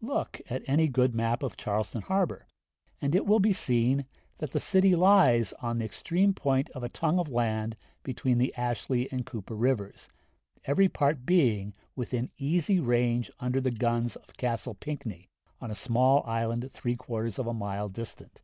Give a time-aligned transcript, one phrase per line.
[0.00, 2.46] Look at any good map of Charleston harbor,
[3.02, 4.06] and it will be seen
[4.38, 8.54] that the city lies on the extreme point of a tongue of land between the
[8.54, 10.08] Ashley and Cooper rivers,
[10.64, 15.28] every part being within easy range under the guns of Castle Pinckney,
[15.60, 18.40] on a small island, three quarters of a mile distant.